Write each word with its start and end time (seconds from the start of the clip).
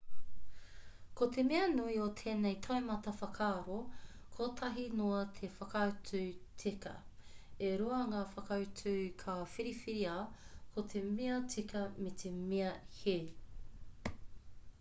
ko 1.17 1.25
te 1.33 1.41
mea 1.49 1.65
nui 1.73 1.97
o 2.03 2.05
tēnei 2.21 2.55
taumata 2.67 3.11
whakaaro 3.17 3.75
kotahi 4.37 4.85
noa 5.01 5.19
te 5.39 5.49
whakautu 5.57 6.21
tika 6.63 6.93
e 7.67 7.69
rua 7.83 7.99
ngā 8.15 8.21
whakautu 8.37 8.93
ka 9.25 9.35
whiriwhiria 9.53 10.15
ko 10.75 10.85
te 10.95 11.03
mea 11.11 11.35
tika 11.57 11.85
me 12.03 12.15
te 12.23 12.33
mea 12.39 12.73
hē 13.03 13.19